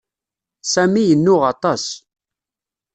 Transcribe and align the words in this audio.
Sami 0.71 1.03
yennuɣ 1.09 1.41
aṭas. 1.53 1.83